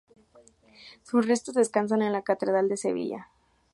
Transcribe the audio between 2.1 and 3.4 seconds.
la Catedral de Sevilla.